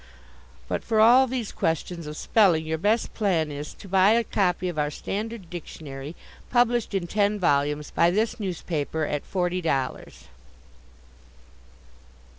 But 0.67 0.83
for 0.83 0.99
all 0.99 1.27
these 1.27 1.51
questions 1.51 2.07
of 2.07 2.17
spelling 2.17 2.65
your 2.65 2.79
best 2.79 3.13
plan 3.13 3.51
is 3.51 3.71
to 3.75 3.87
buy 3.87 4.13
a 4.13 4.23
copy 4.23 4.67
of 4.67 4.79
Our 4.79 4.89
Standard 4.89 5.51
Dictionary, 5.51 6.15
published 6.49 6.95
in 6.95 7.05
ten 7.05 7.37
volumes, 7.37 7.91
by 7.91 8.09
this 8.09 8.39
newspaper, 8.39 9.05
at 9.05 9.23
forty 9.23 9.61
dollars. 9.61 10.23